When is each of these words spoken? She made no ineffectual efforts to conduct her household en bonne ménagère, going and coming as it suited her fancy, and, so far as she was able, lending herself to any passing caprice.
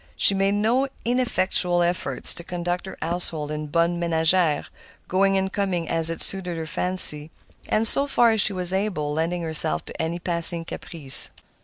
She 0.15 0.33
made 0.33 0.53
no 0.55 0.87
ineffectual 1.05 1.83
efforts 1.83 2.33
to 2.33 2.43
conduct 2.43 2.87
her 2.87 2.97
household 3.03 3.51
en 3.51 3.67
bonne 3.67 3.99
ménagère, 3.99 4.65
going 5.07 5.37
and 5.37 5.53
coming 5.53 5.87
as 5.87 6.09
it 6.09 6.21
suited 6.21 6.57
her 6.57 6.65
fancy, 6.65 7.29
and, 7.69 7.87
so 7.87 8.07
far 8.07 8.31
as 8.31 8.41
she 8.41 8.51
was 8.53 8.73
able, 8.73 9.13
lending 9.13 9.43
herself 9.43 9.85
to 9.85 10.01
any 10.01 10.17
passing 10.17 10.65
caprice. 10.65 11.29